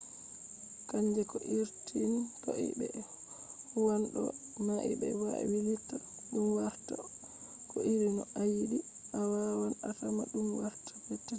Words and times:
kannge 0.89 1.21
ko 1.31 1.37
irin 1.57 2.15
toi 2.41 2.65
be 2.77 2.87
huwan 3.71 4.01
dow 4.13 4.27
mai 4.65 4.91
be 4.99 5.07
wailita 5.21 5.95
dum 6.31 6.47
warta 6.57 6.95
ko 7.69 7.77
iri 7.93 8.07
no 8.15 8.23
ayidi. 8.41 8.79
awawan 9.19 9.73
atama 9.89 10.23
dum 10.31 10.47
warta 10.59 10.91
petetel 11.03 11.29